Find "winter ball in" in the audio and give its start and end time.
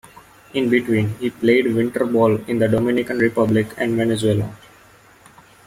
1.75-2.57